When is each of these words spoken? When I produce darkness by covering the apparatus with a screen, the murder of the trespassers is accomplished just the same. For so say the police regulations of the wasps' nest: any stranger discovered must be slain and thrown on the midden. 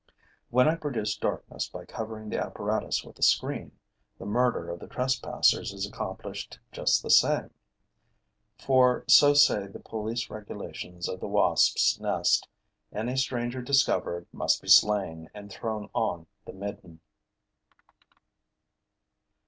When 0.49 0.67
I 0.67 0.73
produce 0.73 1.15
darkness 1.15 1.69
by 1.69 1.85
covering 1.85 2.29
the 2.29 2.43
apparatus 2.43 3.03
with 3.03 3.19
a 3.19 3.21
screen, 3.21 3.73
the 4.17 4.25
murder 4.25 4.71
of 4.71 4.79
the 4.79 4.87
trespassers 4.87 5.71
is 5.71 5.85
accomplished 5.85 6.57
just 6.71 7.03
the 7.03 7.11
same. 7.11 7.53
For 8.57 9.05
so 9.07 9.35
say 9.35 9.67
the 9.67 9.79
police 9.79 10.27
regulations 10.31 11.07
of 11.07 11.19
the 11.19 11.27
wasps' 11.27 11.99
nest: 11.99 12.47
any 12.91 13.15
stranger 13.15 13.61
discovered 13.61 14.25
must 14.33 14.59
be 14.59 14.69
slain 14.69 15.29
and 15.35 15.51
thrown 15.51 15.87
on 15.93 16.25
the 16.45 16.53
midden. 16.53 16.99